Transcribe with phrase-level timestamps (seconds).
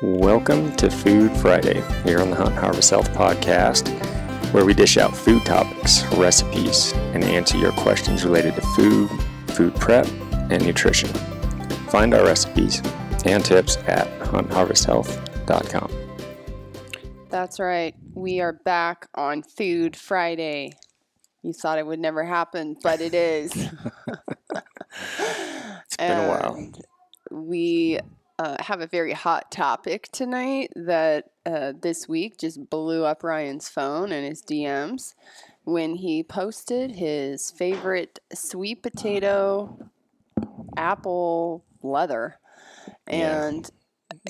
[0.00, 3.88] Welcome to Food Friday here on the Hunt Harvest Health Podcast,
[4.52, 9.10] where we dish out food topics, recipes, and answer your questions related to food,
[9.48, 10.06] food prep,
[10.52, 11.08] and nutrition.
[11.88, 12.80] Find our recipes
[13.24, 15.90] and tips at huntharvesthealth.com.
[17.28, 17.96] That's right.
[18.14, 20.74] We are back on Food Friday.
[21.42, 23.52] You thought it would never happen, but it is.
[25.84, 26.72] It's been a while.
[27.30, 27.98] We
[28.38, 33.68] uh, have a very hot topic tonight that uh, this week just blew up Ryan's
[33.68, 35.14] phone and his DMs
[35.64, 39.90] when he posted his favorite sweet potato
[40.76, 42.38] apple leather.
[43.10, 43.48] Yeah.
[43.48, 43.70] And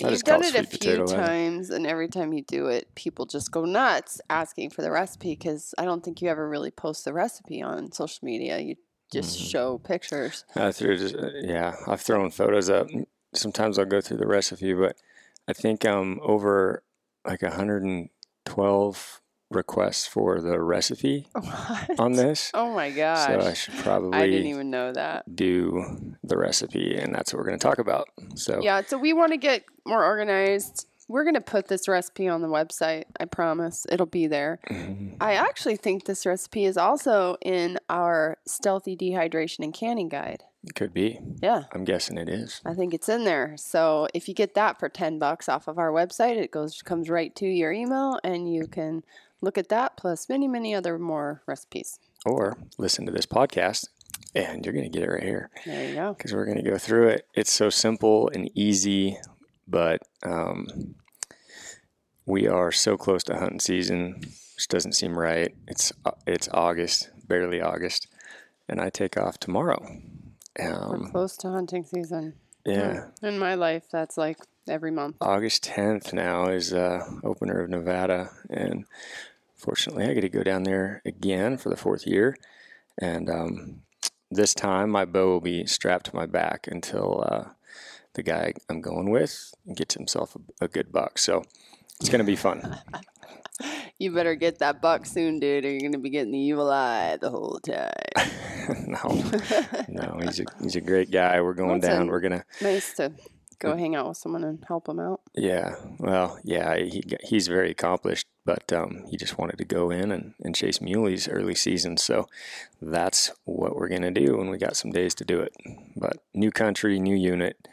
[0.00, 3.52] is you've done it a few times, and every time you do it, people just
[3.52, 7.12] go nuts asking for the recipe because I don't think you ever really post the
[7.12, 8.58] recipe on social media.
[8.58, 8.76] You
[9.12, 9.50] just Mhm.
[9.50, 10.44] show pictures.
[10.56, 12.88] I threw just, uh, yeah, I've thrown photos up.
[13.34, 14.96] Sometimes I'll go through the recipe, but
[15.46, 16.82] I think um over
[17.26, 21.98] like 112 requests for the recipe What?
[21.98, 22.50] on this.
[22.54, 23.26] Oh my gosh.
[23.42, 25.34] So I should probably I didn't even know that.
[25.34, 28.08] do the recipe, and that's what we're going to talk about.
[28.34, 30.86] So Yeah, so we want to get more organized.
[31.08, 33.04] We're going to put this recipe on the website.
[33.18, 33.86] I promise.
[33.90, 34.58] It'll be there.
[34.70, 35.16] Mhm.
[35.20, 40.44] I actually think this recipe is also in our stealthy dehydration and canning guide.
[40.64, 41.18] It could be.
[41.40, 41.64] Yeah.
[41.72, 42.60] I'm guessing it is.
[42.64, 43.54] I think it's in there.
[43.56, 47.08] So if you get that for 10 bucks off of our website, it goes comes
[47.08, 49.04] right to your email and you can
[49.40, 51.98] look at that plus many many other more recipes.
[52.26, 53.86] Or listen to this podcast,
[54.34, 56.14] and you're going to get it right here There you go.
[56.14, 57.26] because we're going to go through it.
[57.34, 59.16] It's so simple and easy,
[59.68, 60.96] but um,
[62.26, 64.16] we are so close to hunting season,
[64.56, 65.54] which doesn't seem right.
[65.68, 68.08] It's uh, it's August, barely August,
[68.68, 69.86] and I take off tomorrow.
[70.58, 72.34] We're Um, close to hunting season.
[72.64, 75.16] yeah, In my life, that's like every month.
[75.20, 78.84] August 10th now is uh, opener of Nevada, and
[79.56, 82.36] fortunately, I get to go down there again for the fourth year.
[83.00, 83.82] And um,
[84.30, 87.44] this time, my bow will be strapped to my back until uh,
[88.14, 91.18] the guy I'm going with gets himself a, a good buck.
[91.18, 91.44] So
[92.00, 92.78] it's going to be fun.
[93.98, 97.16] You better get that buck soon, dude, or you're gonna be getting the evil eye
[97.16, 97.90] the whole time.
[98.86, 99.30] no,
[99.88, 101.40] no, he's a he's a great guy.
[101.40, 102.06] We're going That's down.
[102.08, 103.12] We're gonna nice to
[103.58, 105.20] go hang out with someone and help him out.
[105.34, 110.12] Yeah, well, yeah, he he's very accomplished, but um, he just wanted to go in
[110.12, 112.28] and, and chase muleys early season, so
[112.80, 115.54] that's what we're gonna do, and we got some days to do it.
[115.96, 117.68] But new country, new unit,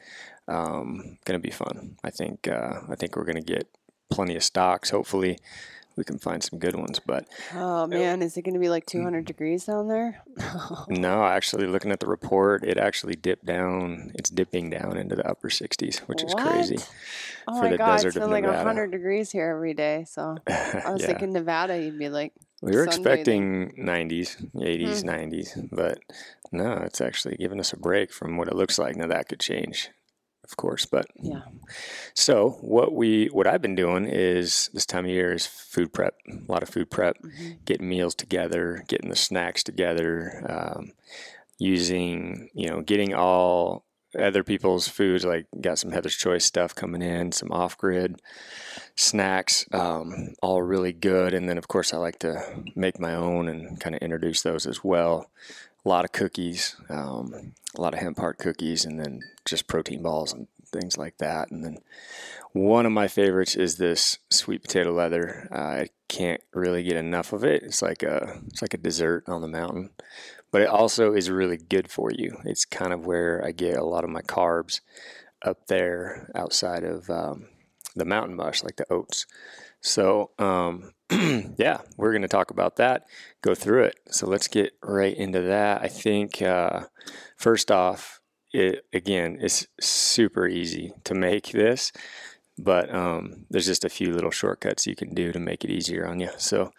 [0.48, 1.98] um, gonna be fun.
[2.04, 3.68] I think uh, I think we're gonna get
[4.10, 4.90] plenty of stocks.
[4.90, 5.38] Hopefully,
[5.96, 7.00] we can find some good ones.
[7.00, 10.22] But Oh man, is it gonna be like 200 degrees down there?
[10.90, 14.12] no, actually, looking at the report, it actually dipped down.
[14.16, 16.80] It's dipping down into the upper 60s, which is crazy.
[17.48, 20.06] Oh for my the god, desert it's been like 100 degrees here every day.
[20.08, 21.08] So I was Yeah.
[21.08, 25.10] thinking Nevada, you'd be like, We were expecting 90s, 80s, Hmm.
[25.10, 26.00] 90s, but
[26.52, 28.96] no, it's actually giving us a break from what it looks like.
[28.96, 29.90] Now that could change,
[30.46, 31.42] of course, but yeah.
[32.14, 36.16] so what we what I've been doing is this time of year is food prep,
[36.30, 37.66] a lot of food prep, Mhm.
[37.66, 40.92] getting meals together, getting the snacks together, um,
[41.58, 43.86] using you know getting all
[44.18, 48.22] other people's foods like got some Heather's Choice stuff coming in, some off grid
[48.96, 51.34] snacks, um, all really good.
[51.34, 52.42] And then of course I like to
[52.76, 55.30] make my own and kind of introduce those as well.
[55.86, 60.02] A lot of cookies, um, a lot of hemp heart cookies, and then just protein
[60.02, 61.52] balls and things like that.
[61.52, 61.78] And then
[62.54, 65.48] one of my favorites is this sweet potato leather.
[65.52, 67.64] I can't really get enough of it.
[67.64, 69.92] It's like a it's like a dessert on the mountain,
[70.52, 72.38] but it also is really good for you.
[72.46, 74.82] It's kind of where I get a lot of my carbs
[75.42, 77.48] up there outside of um,
[77.96, 79.26] the mountain mush, like the oats.
[79.82, 80.94] So um,
[81.58, 83.06] yeah, we're going to talk about that,
[83.42, 83.96] go through it.
[84.10, 85.82] So let's get right into that.
[85.82, 86.86] I think uh,
[87.38, 88.20] first off,
[88.54, 91.92] it again is super easy to make this,
[92.58, 96.08] but um, there's just a few little shortcuts you can do to make it easier
[96.08, 96.30] on you.
[96.38, 96.72] So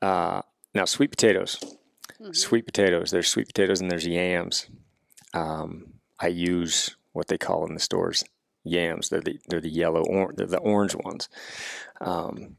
[0.00, 0.42] uh,
[0.74, 1.58] now, sweet potatoes.
[2.20, 2.34] Mhm.
[2.36, 3.10] Sweet potatoes.
[3.10, 4.66] There's sweet potatoes and there's yams.
[5.32, 8.24] Um, I use what they call in the stores
[8.64, 9.08] yams.
[9.08, 11.28] They're the they're the yellow or they're the orange ones.
[12.00, 12.56] Um,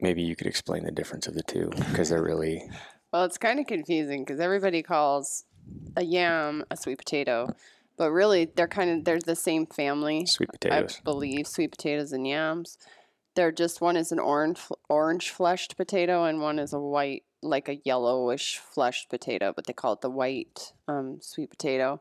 [0.00, 2.68] maybe you could explain the difference of the two because they're really
[3.12, 5.44] Well, it's kind of confusing because everybody calls
[5.96, 7.48] a yam a sweet potato,
[7.96, 10.26] but really they're kind of they're the same family.
[10.26, 12.78] sweet potatoes, I believe sweet potatoes and yams.
[13.36, 17.68] They're just one is an orange orange fleshed potato and one is a white like
[17.68, 22.00] a yellowish fleshed potato, but they call it the white um, sweet potato.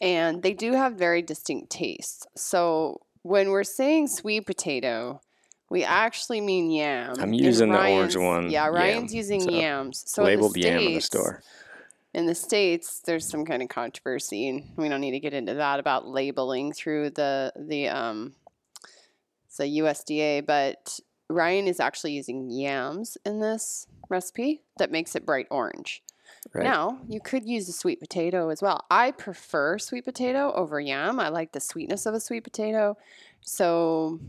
[0.00, 2.26] And they do have very distinct tastes.
[2.36, 5.20] So when we're saying sweet potato,
[5.72, 7.14] we actually mean yam.
[7.18, 10.04] I'm using the orange one, Yeah, Ryan's yam, using so yams.
[10.06, 11.42] So in Labeled yam in the store.
[12.12, 15.54] in the states there's some kind of controversy and we don't need to get into
[15.54, 18.34] that about labeling through the the um
[19.56, 25.46] the USDA but Ryan is actually using yams in this recipe that makes it bright
[25.50, 26.02] orange.
[26.52, 26.64] Right.
[26.64, 28.84] Now, you could use a sweet potato as well.
[28.90, 31.18] I prefer sweet potato over yam.
[31.18, 32.98] I like the sweetness of a sweet potato.
[33.40, 34.20] So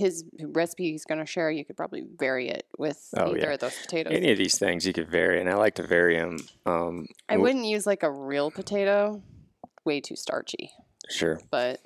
[0.00, 3.52] his recipe he's going to share, you could probably vary it with Oh, either yeah.
[3.52, 4.12] of those potatoes.
[4.16, 6.38] Any of these things you could vary, and I like to vary them.
[6.66, 9.22] Um, I wouldn't use like a real potato.
[9.84, 10.72] Way too starchy.
[11.08, 11.40] Sure.
[11.50, 11.80] But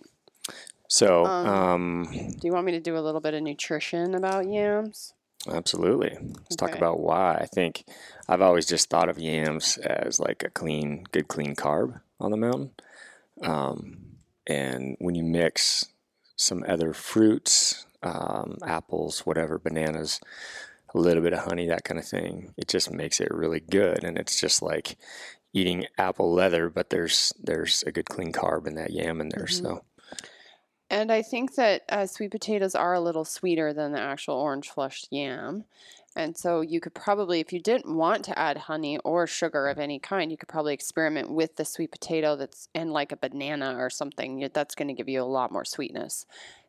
[0.88, 4.48] So, Um, um, do you want me to do a little bit of nutrition about
[4.48, 5.12] yams?
[5.50, 6.16] absolutely.
[6.20, 7.36] Let's talk about why.
[7.40, 7.84] I think
[8.28, 12.36] I've always just thought of yams as like a clean, good, clean carb on the
[12.36, 12.70] mountain.
[13.42, 13.98] Um,
[14.46, 15.86] and when you mix
[16.36, 20.20] some other fruits, um, apples, whatever, bananas,
[20.94, 24.04] a little bit of honey, that kind of thing, it just makes it really good.
[24.04, 24.96] And it's just like
[25.52, 29.46] eating apple leather, but there's there's a good clean carb in that yam in there.
[29.46, 29.48] Mhm.
[29.48, 29.84] So
[30.90, 34.68] And I think that uh, sweet potatoes are a little sweeter than the actual orange
[34.70, 35.64] flushed yam.
[36.16, 39.78] And so you could probably, if you didn't want to add honey or sugar of
[39.78, 43.76] any kind, you could probably experiment with the sweet potato that's in like a banana
[43.78, 44.48] or something.
[44.52, 46.26] That's going to give you a lot more sweetness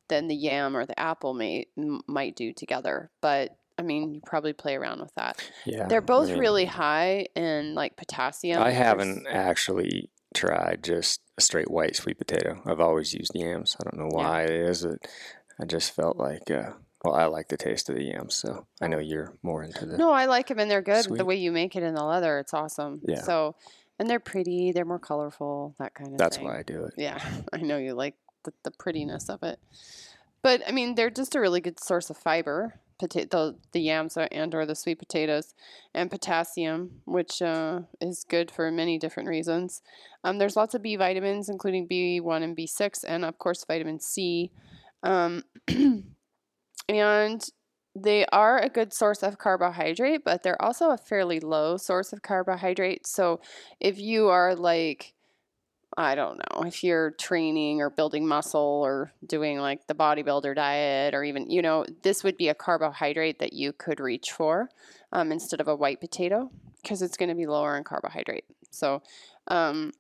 [0.10, 3.10] than the yam or the apple may m- might do together.
[3.22, 5.44] But I mean, you probably play around with that.
[5.66, 8.62] yeah, They're I both mean, really high in like potassium.
[8.62, 12.62] I haven't actually tried just a straight white sweet potato.
[12.66, 13.76] I've always used yams.
[13.80, 14.28] I don't know Yeah.
[14.28, 14.84] why it is.
[14.86, 15.06] It,
[15.60, 16.72] I just felt like, uh,
[17.04, 19.98] well, I like the taste of the yams, so I know you're more into the.
[19.98, 21.04] No, I like them and they're good.
[21.04, 21.18] Sweet.
[21.18, 23.02] The way you make it in the leather, it's awesome.
[23.08, 23.22] Yeah.
[23.22, 23.56] So,
[24.00, 24.72] and they're pretty.
[24.72, 25.76] They're more colorful.
[25.80, 26.18] That kind of.
[26.18, 26.46] That's thing.
[26.46, 26.94] why I do it.
[26.98, 27.20] Yeah,
[27.54, 29.60] I know you like the, the prettiness of it.
[30.42, 32.80] But I mean, they're just a really good source of fiber.
[32.98, 35.54] Potato, the, the yams and or the sweet potatoes,
[35.94, 39.82] and potassium, which uh, is good for many different reasons.
[40.24, 44.52] Um, there's lots of B vitamins, including B1 and B6, and of course vitamin C.
[45.04, 45.44] Um,
[46.88, 47.50] and
[47.96, 52.22] they are a good source of carbohydrate, but they're also a fairly low source of
[52.22, 53.08] carbohydrate.
[53.08, 53.40] So
[53.80, 55.15] if you are like,
[55.98, 61.14] I don't know, if you're training or building muscle or doing like the bodybuilder diet,
[61.14, 64.70] or even, you know, this would be a carbohydrate that you could reach for
[65.14, 66.52] um, instead of a white potato
[66.82, 68.44] because it's going to be lower in carbohydrate.
[68.72, 69.02] So,
[69.48, 69.94] um,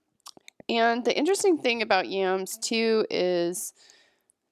[0.68, 3.74] and the interesting thing about yams too is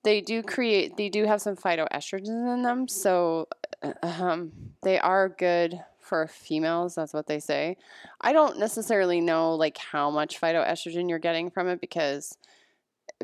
[0.04, 2.88] they do create, they do have some phytoestrogens in them.
[2.88, 3.50] So,
[3.82, 6.94] uh, um, they are good for females.
[6.94, 7.76] That's what they say.
[8.22, 12.38] I don't necessarily know like how much phytoestrogen you're getting from it because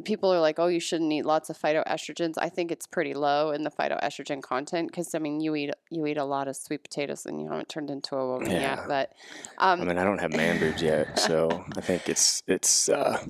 [0.05, 2.33] people are like, oh, you shouldn't eat lots of phytoestrogens.
[2.39, 6.07] I think it's pretty low in the phytoestrogen content because I mean, you eat you
[6.07, 8.59] eat a lot of sweet potatoes and you haven't turned into a woman Yeah.
[8.77, 8.87] yet.
[8.87, 9.13] But
[9.59, 13.23] um, I mean, I don't have man boobs yet, so I think it's it's uh,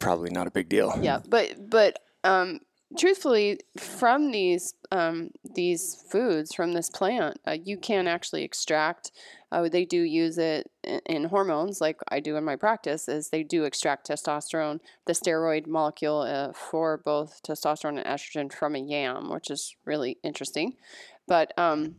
[0.00, 0.98] probably not a big deal.
[1.02, 2.60] yeah, but but um,
[2.96, 9.10] truthfully, from these um, these foods from this plant, uh, you can actually extract.
[9.50, 10.70] Uh, they do use it
[11.06, 13.08] in, hormones, like I do in my practice.
[13.08, 18.74] Is they do extract testosterone, the steroid molecule uh, for both testosterone and estrogen from
[18.74, 20.74] a yam, which is really interesting.
[21.26, 21.96] But um,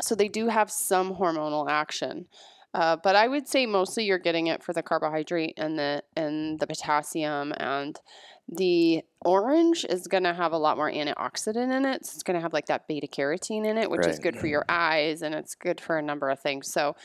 [0.00, 2.26] so they do have some hormonal action.
[2.74, 6.58] Uh, but I would say mostly you're getting it for the carbohydrate and the and
[6.58, 8.00] the potassium and
[8.48, 12.06] the orange is going to have a lot more antioxidant in it.
[12.06, 14.22] So it's going to have like that beta carotene in it, which is Right.
[14.22, 16.72] good for your eyes and it's good for a number of things.
[16.72, 16.96] So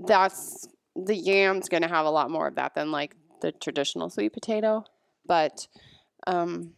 [0.00, 4.10] that's the yam's going to have a lot more of that than like the traditional
[4.10, 4.84] sweet potato.
[5.26, 5.68] But
[6.26, 6.74] um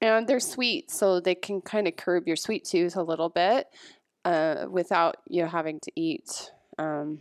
[0.00, 3.68] and they're sweet, so they can kind of curb your sweet tooth a little bit
[4.24, 7.18] uh, without you having to eat um,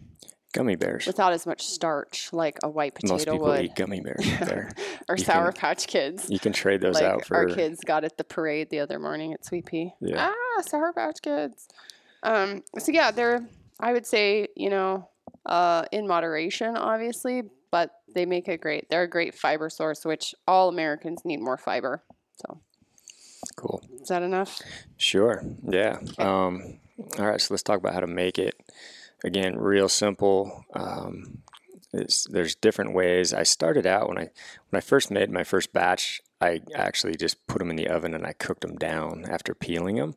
[0.53, 1.07] Gummy bears.
[1.07, 4.25] without as much starch like a white potato Most people would eat gummy bears.
[4.41, 4.69] there,
[5.07, 6.29] or you Sour can- Patch Kids.
[6.29, 8.99] you can trade those like out for our kids got at the parade the other
[8.99, 9.93] morning at Sweet Pea.
[10.01, 10.31] Yeah.
[10.33, 11.67] Ah, Sour Patch Kids.
[12.23, 13.45] Um, so yeah, they're
[13.79, 15.07] I would say you know
[15.45, 18.89] uh, in moderation, obviously, but they make a great.
[18.89, 22.03] They're a great fiber source, which all Americans need more fiber.
[22.35, 22.59] So
[23.55, 23.81] cool.
[24.01, 24.61] is that enough?
[24.97, 25.43] Sure.
[25.67, 25.99] Yeah.
[26.17, 26.79] Um,
[27.17, 27.41] all right.
[27.41, 28.53] So let's talk about how to make it.
[29.23, 30.65] Again, real simple.
[30.73, 31.43] Um,
[31.93, 33.33] there's different ways.
[33.33, 34.29] I started out when I
[34.69, 36.21] when I first made my first batch.
[36.39, 39.97] I actually just put them in the oven and I cooked them down after peeling
[39.97, 40.15] them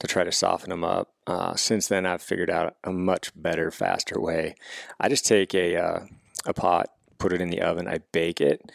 [0.00, 1.12] to try to soften them up.
[1.26, 4.56] Uh, since then, I've figured out a much better, faster way.
[4.98, 6.00] I just take a uh,
[6.46, 8.72] a pot, put it in the oven, I bake it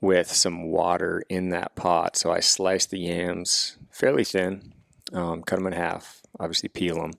[0.00, 2.16] with some water in that pot.
[2.16, 4.74] So I slice the yams fairly thin,
[5.12, 7.12] um, cut them in half, obviously peel them,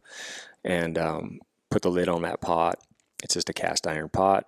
[0.64, 1.40] and um,
[1.70, 2.80] put the lid on that pot.
[3.24, 4.46] It's just a cast iron pot,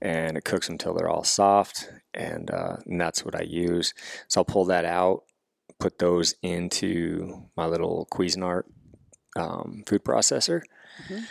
[0.00, 3.92] and it cooks until they're all soft, and, uh, and that's what I use.
[4.28, 5.24] So I'll pull that out,
[5.78, 8.62] put those into my little Cuisinart
[9.36, 10.62] um, food processor,
[11.04, 11.24] mm-hmm.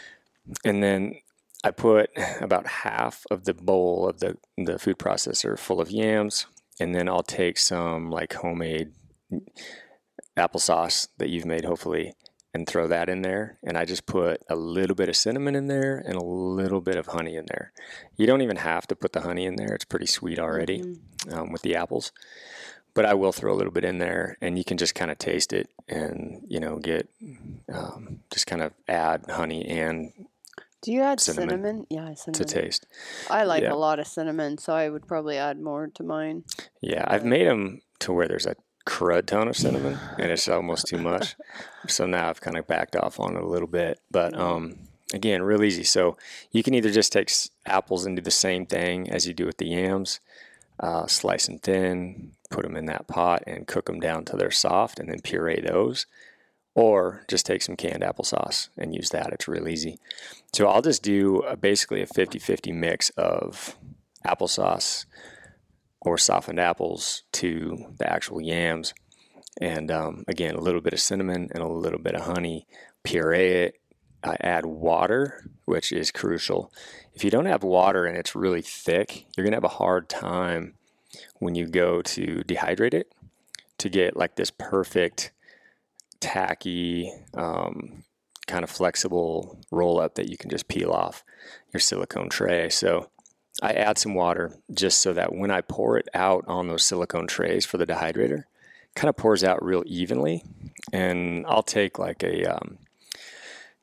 [0.64, 1.16] and then
[1.64, 2.12] I put
[2.42, 6.46] about half of the bowl of the, the food processor full of yams,
[6.80, 8.92] and then I'll take some like homemade
[10.38, 12.14] applesauce that you've made, hopefully,
[12.56, 13.58] and throw that in there.
[13.64, 16.96] And I just put a little bit of cinnamon in there and a little bit
[16.96, 17.74] of honey in there.
[18.16, 21.34] You don't even have to put the honey in there, it's pretty sweet already mm-hmm.
[21.38, 22.14] um, with the apples.
[22.94, 25.18] But I will throw a little bit in there, and you can just kind of
[25.18, 27.10] taste it, and you know, get
[27.68, 30.14] um, just kind of add honey and
[30.82, 31.50] do you add cinnamon?
[31.50, 31.88] cinnamon?
[31.90, 32.34] Yeah, cinnamon.
[32.34, 32.86] To taste.
[33.30, 33.74] I like yeah.
[33.74, 36.46] a lot of cinnamon, so I would probably add more to mine.
[36.80, 38.56] Yeah, I've made them to where there's a
[38.86, 41.36] crud ton of cinnamon, and it's almost too much.
[41.88, 44.00] so now I've kind of backed off on it a little bit.
[44.12, 44.78] But um,
[45.14, 45.84] again, real easy.
[45.84, 46.18] So
[46.52, 47.32] you can either just take
[47.66, 50.20] apples and do the same thing as you do with the yams,
[50.80, 54.52] uh, slice them thin, put them in that pot, and cook them down till they're
[54.52, 56.06] soft, and then puree those
[56.76, 59.32] or just take some canned applesauce and use that.
[59.32, 59.98] It's real easy.
[60.54, 63.78] So I'll just do a, basically a 50 50 mix of
[64.28, 65.06] applesauce
[66.06, 68.94] or softened apples to the actual yams.
[69.60, 72.68] And um, again, a little bit of cinnamon and a little bit of honey.
[73.04, 73.80] Puree it.
[74.24, 76.72] I add water, which is crucial.
[77.14, 80.10] If you don't have water and it's really thick, you're going to have a hard
[80.10, 80.74] time
[81.40, 83.12] when you go to dehydrate it
[83.78, 85.32] to get like this perfect
[86.20, 88.04] tacky, um,
[88.48, 91.24] kind of flexible roll up that you can just peel off
[91.72, 92.70] your silicone tray.
[92.70, 93.10] So
[93.62, 97.28] I add some water just so that when I pour it out on those silicone
[97.28, 98.44] trays for the dehydrator,
[98.96, 100.44] kind of pours out real evenly.
[100.92, 102.78] And I'll take like a, um,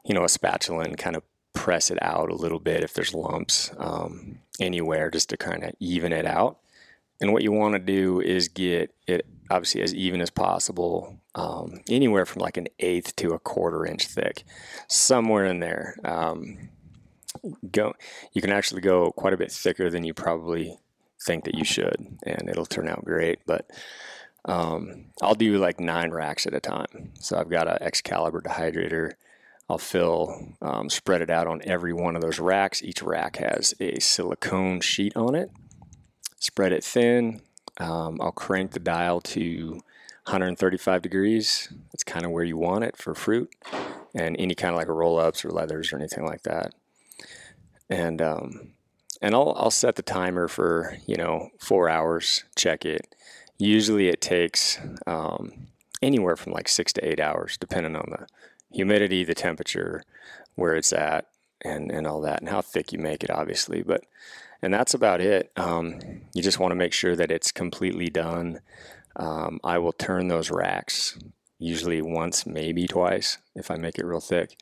[0.05, 1.23] you know, a spatula and kind of
[1.55, 5.73] press it out a little bit if there's lumps um, anywhere just to kind of
[5.81, 6.59] even it out.
[7.21, 11.81] And what you want to do is get it obviously as even as possible, um,
[11.89, 14.45] anywhere from like an eighth to a quarter inch thick,
[14.89, 15.97] somewhere in there.
[16.05, 16.71] Um,
[17.71, 17.95] go,
[18.33, 20.79] you can actually go quite a bit thicker than you probably
[21.21, 23.41] think that you should, and it'll turn out great.
[23.47, 23.71] But
[24.45, 27.13] um, I'll do like nine racks at a time.
[27.21, 29.13] So I've got an Excalibur dehydrator.
[29.69, 32.83] I'll fill, um, spread it out on every one of those racks.
[32.83, 35.51] Each rack has a silicone sheet on it.
[36.41, 37.41] Spread it thin,
[37.79, 39.81] um, I'll crank the dial to
[40.25, 41.73] 135 degrees.
[41.93, 43.55] That's kind of where you want it for fruit
[44.15, 46.75] and any kind of like roll ups or leathers or anything like that.
[47.89, 48.73] And um,
[49.21, 52.45] and I'll I'll set the timer for you know four hours.
[52.57, 53.15] Check it.
[53.59, 55.69] Usually it takes um,
[56.01, 58.27] anywhere from like six to eight hours, depending on the
[58.75, 60.03] humidity, the temperature,
[60.55, 61.27] where it's at,
[61.63, 63.83] and and all that, and how thick you make it, obviously.
[63.83, 64.05] But
[64.63, 65.53] and that's about it.
[65.57, 68.61] Um, you just want to make sure that it's completely done.
[69.17, 71.19] Um, I will turn those racks
[71.59, 74.59] usually once, maybe twice, if I make it real thick.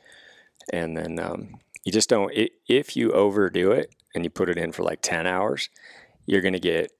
[0.71, 4.57] And then um, you just don't, it, if you overdo it and you put it
[4.57, 5.69] in for like 10 hours,
[6.25, 6.91] you're going to get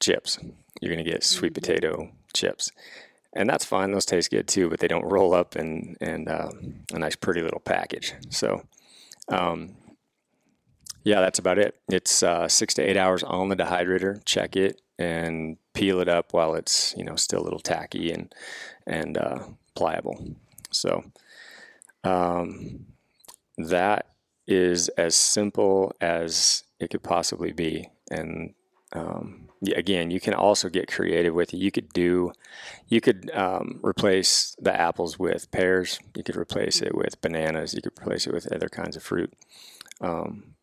[0.00, 0.38] chips.
[0.80, 1.60] You're going to get sweet mm-hmm.
[1.60, 2.70] potato chips.
[3.32, 3.92] And that's fine.
[3.92, 6.50] Those taste good too, but they don't roll up in, in uh,
[6.92, 8.14] a nice, pretty little package.
[8.30, 8.62] So,
[9.28, 9.76] um,
[11.04, 11.76] yeah, that's about it.
[11.88, 14.22] It's uh, six to eight hours on the dehydrator.
[14.24, 18.34] Check it and peel it up while it's you know still a little tacky and
[18.86, 19.38] and uh,
[19.74, 20.36] pliable.
[20.70, 21.04] So
[22.04, 22.86] um,
[23.56, 24.09] that
[24.50, 27.88] is as simple as it could possibly be.
[28.10, 28.54] And
[28.92, 31.58] um, again, you can also get creative with it.
[31.58, 32.32] You could do,
[32.88, 36.00] you could um, replace the apples with pears.
[36.16, 37.74] You could replace it with bananas.
[37.74, 39.32] You could replace it with other kinds of fruit.
[40.00, 40.54] Um,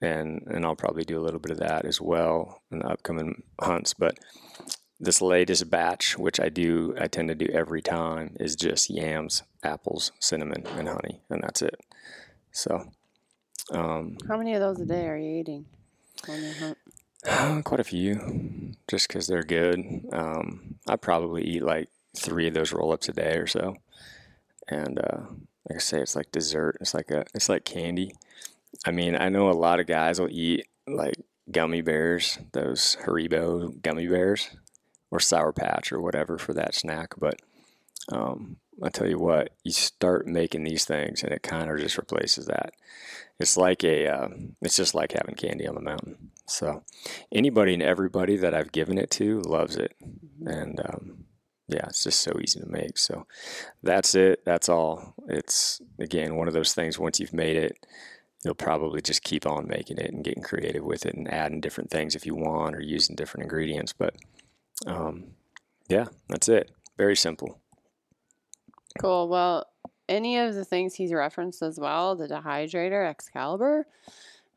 [0.00, 3.42] and and I'll probably do a little bit of that as well in the upcoming
[3.60, 3.94] hunts.
[3.94, 4.18] But
[5.00, 9.42] this latest batch, which I do, I tend to do every time, is just yams,
[9.62, 11.80] apples, cinnamon, and honey, and that's it.
[12.50, 12.92] So,
[13.70, 15.66] um, how many of those a day are you eating
[16.28, 16.78] on your hunt?
[17.26, 20.04] Uh, quite a few, just because they're good.
[20.12, 23.76] Um, I probably eat like three of those roll-ups a day or so,
[24.68, 25.22] and uh,
[25.68, 26.76] like I say, it's like dessert.
[26.80, 28.12] It's like a, it's like candy.
[28.84, 31.16] I mean, I know a lot of guys will eat like
[31.50, 34.50] gummy bears, those Haribo gummy bears,
[35.10, 37.14] or Sour Patch or whatever for that snack.
[37.18, 37.40] But
[38.12, 41.96] um, I tell you what, you start making these things, and it kind of just
[41.96, 42.72] replaces that.
[43.38, 44.28] It's like a, uh,
[44.62, 46.30] it's just like having candy on the mountain.
[46.46, 46.82] So,
[47.32, 49.94] anybody and everybody that I've given it to loves it,
[50.44, 51.24] and um,
[51.68, 52.98] yeah, it's just so easy to make.
[52.98, 53.26] So,
[53.82, 54.44] that's it.
[54.44, 55.14] That's all.
[55.28, 56.98] It's again one of those things.
[56.98, 57.86] Once you've made it,
[58.44, 61.90] you'll probably just keep on making it and getting creative with it and adding different
[61.90, 63.92] things if you want or using different ingredients.
[63.92, 64.14] But
[64.86, 65.32] um,
[65.88, 66.70] yeah, that's it.
[66.96, 67.60] Very simple.
[69.00, 69.28] Cool.
[69.28, 69.66] Well,
[70.08, 73.86] any of the things he's referenced as well, the dehydrator, Excalibur,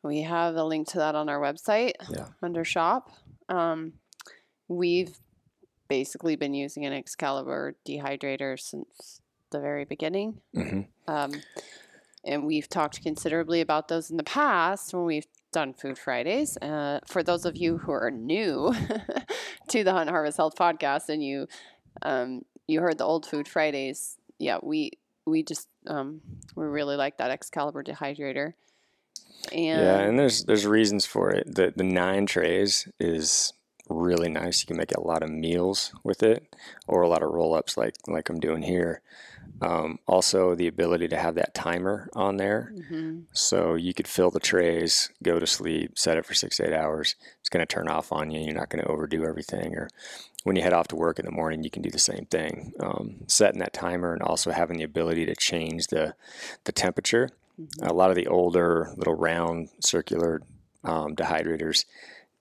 [0.03, 2.27] we have a link to that on our website Yeah.
[2.41, 3.10] under shop.
[3.50, 3.93] Um,
[4.67, 5.17] we've
[5.88, 10.39] basically been using an Excalibur dehydrator since the very beginning.
[10.53, 11.31] hmm Um,
[12.24, 16.58] and we've talked considerably about those in the past when we've done Food Fridays.
[16.58, 18.72] Uh, for those of you who are new
[19.69, 21.48] to the Hunt Harvest Health podcast and you
[22.03, 24.91] um, you heard the old Food Fridays, yeah, we
[25.25, 26.22] we just um,
[26.55, 28.53] we really like that Excalibur dehydrator.
[29.53, 31.55] And Yeah, and there's there's reasons for it.
[31.55, 33.53] The the nine trays is
[33.89, 34.62] really nice.
[34.62, 36.55] You can make a lot of meals with it,
[36.88, 39.01] or a lot of roll ups like like I'm doing here.
[39.62, 43.25] Um, also, the ability to have that timer on there, Mhm.
[43.34, 47.16] so you could fill the trays, go to sleep, set it for six eight hours.
[47.42, 48.39] It's going to turn off on you.
[48.42, 49.75] You're not going to overdo everything.
[49.75, 49.89] Or
[50.44, 52.74] when you head off to work in the morning, you can do the same thing.
[52.80, 56.16] Um, setting that timer and also having the ability to change the
[56.63, 57.30] the temperature.
[57.82, 60.42] A lot of the older little round circular
[60.86, 61.84] um, dehydrators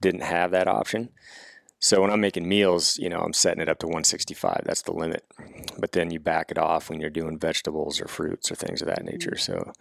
[0.01, 1.09] didn't have that option.
[1.81, 4.63] So when I'm making meals, you know, I'm setting it up to 165.
[4.65, 5.25] That's the limit.
[5.79, 8.89] But then you back it off when you're doing vegetables or fruits or things of
[8.89, 9.37] that nature.
[9.37, 9.73] So,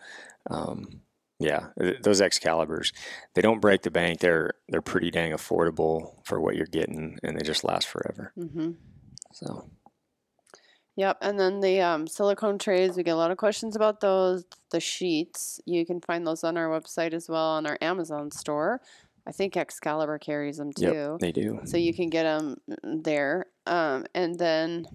[0.49, 1.01] um,
[1.39, 2.93] yeah, th- those Excaliburs,
[3.33, 4.19] they don't break the bank.
[4.19, 8.31] They're they're pretty dang affordable for what you're getting, and they just last forever.
[8.37, 8.71] Mm-hmm.
[9.33, 9.69] So
[10.97, 14.45] Yep, and then the um, silicone trays, we get a lot of questions about those.
[14.71, 18.81] The sheets, you can find those on our website as well on our Amazon store.
[19.27, 20.86] I think Excalibur carries them too.
[20.86, 21.60] yep, they do.
[21.65, 23.48] So you can get them there.
[23.65, 24.88] Um, and then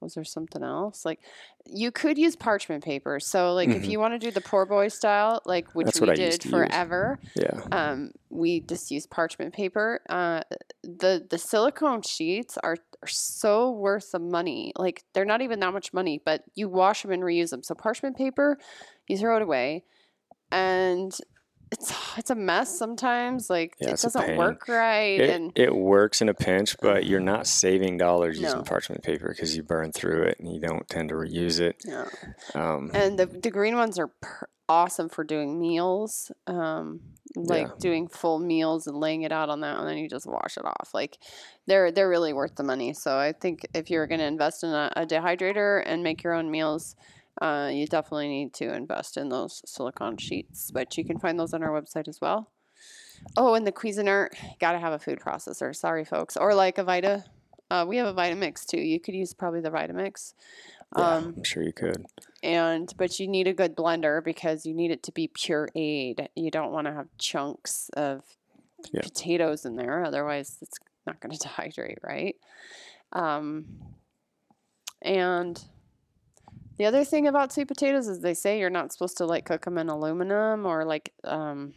[0.00, 1.06] was there something else?
[1.06, 1.20] Like
[1.64, 3.18] you could use parchment paper.
[3.20, 3.88] So like if Mhm.
[3.88, 6.50] you want to do the poor boy style, like which That's we did to use.
[6.50, 10.00] forever, Yeah, um, we just use parchment paper.
[10.10, 10.42] Uh,
[10.82, 14.74] the the silicone sheets are, are so worth the money.
[14.76, 17.62] Like they're not even that much money, but you wash them and reuse them.
[17.62, 18.58] So parchment paper,
[19.08, 19.84] you throw it away,
[20.52, 21.16] and
[21.70, 23.48] it's it's a mess sometimes.
[23.50, 27.20] Like Yeah, it doesn't work right, it, and it works in a pinch, but you're
[27.20, 31.08] not saving dollars using parchment paper because you burn through it and you don't tend
[31.10, 31.76] to reuse it.
[31.84, 32.04] yeah.
[32.54, 36.32] Um, and the the green ones are per- awesome for doing meals.
[36.46, 37.00] Um,
[37.36, 37.72] like Yeah.
[37.80, 40.64] doing full meals and laying it out on that, and then you just wash it
[40.64, 40.90] off.
[40.94, 41.18] Like
[41.66, 42.92] they're they're really worth the money.
[42.94, 46.32] So I think if you're going to invest in a, a dehydrator and make your
[46.34, 46.94] own meals,
[47.40, 50.70] uh, you definitely need to invest in those silicone sheets.
[50.72, 52.50] But you can find those on our website as well.
[53.36, 55.74] Oh, and the Cuisinart, got to have a food processor.
[55.74, 57.24] Sorry, folks, or like a Vita.
[57.70, 58.78] Uh, we have a Vitamix too.
[58.78, 60.34] You could use probably the Vitamix.
[60.96, 62.04] yeah, Um, I'm sure you could.
[62.42, 66.28] and but you need a good blender because you need it to be pureed.
[66.36, 68.22] You don't want to have chunks of
[68.92, 69.00] Yeah.
[69.02, 72.36] potatoes in there, otherwise it's not going to dehydrate, right?
[73.12, 73.64] Um,
[75.02, 75.62] and
[76.76, 79.64] the other thing about sweet potatoes is they say you're not supposed to like cook
[79.64, 81.72] them in aluminum or like um,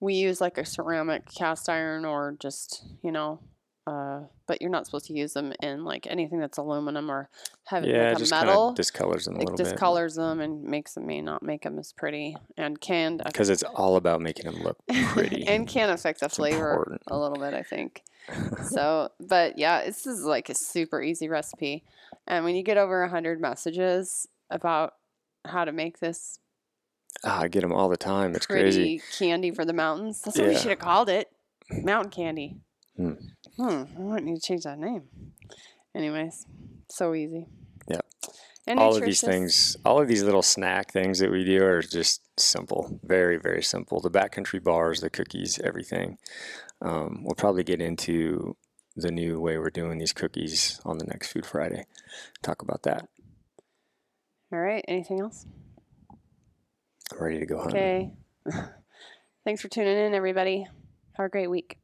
[0.00, 3.40] we use like a ceramic cast iron or just you know.
[3.86, 7.28] Uh, but you're not supposed to use them in like anything that's aluminum or
[7.66, 9.66] heavy Yeah, like a just metal discolors them a it little bit.
[9.76, 13.62] discolors them and makes them may not make them as pretty and can Because it's
[13.62, 14.76] all about making them look
[15.12, 15.44] pretty.
[15.46, 17.02] and can affect the It's flavor important.
[17.08, 18.02] a little bit i think
[18.70, 21.84] so but yeah this is like a super easy recipe
[22.26, 24.94] and when you get over 100 messages about
[25.44, 26.40] how to make this
[27.24, 28.34] Ah, I get them all the time.
[28.34, 29.00] It's crazy.
[29.16, 31.28] candy for the mountains that's what we should have called it
[31.70, 32.56] mountain candy
[32.96, 33.12] Hmm.
[33.56, 35.02] Hmm i might need to change that name
[35.94, 36.46] anyways
[36.88, 37.46] so easy
[37.88, 38.00] Yeah.
[38.66, 41.82] and all of these things, all of these little snack things that we do are
[41.82, 44.00] just simple, very, very simple.
[44.00, 46.18] The backcountry bars, the cookies, everything.
[46.82, 48.56] Um, we'll probably get into
[48.94, 51.84] the new way we're doing these cookies on the next Food Friday.
[52.42, 53.08] Talk about that.
[54.52, 55.46] all right anything else
[57.18, 58.16] Ready to go hunting.
[58.48, 58.60] Okay.
[59.44, 60.66] Thanks for tuning in, everybody.
[61.16, 61.78] Have a great week.